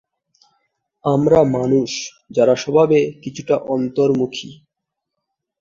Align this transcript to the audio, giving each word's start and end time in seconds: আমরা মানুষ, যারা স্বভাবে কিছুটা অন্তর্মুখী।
আমরা 1.05 1.39
মানুষ, 1.57 1.89
যারা 2.31 2.53
স্বভাবে 2.55 2.99
কিছুটা 3.23 3.55
অন্তর্মুখী। 3.69 4.49